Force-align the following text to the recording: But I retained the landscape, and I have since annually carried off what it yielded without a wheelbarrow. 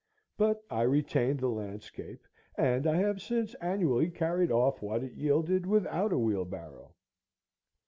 But 0.35 0.63
I 0.71 0.81
retained 0.81 1.41
the 1.41 1.47
landscape, 1.49 2.21
and 2.57 2.87
I 2.87 2.95
have 2.95 3.21
since 3.21 3.53
annually 3.61 4.09
carried 4.09 4.49
off 4.51 4.81
what 4.81 5.03
it 5.03 5.13
yielded 5.13 5.67
without 5.67 6.11
a 6.11 6.17
wheelbarrow. 6.17 6.95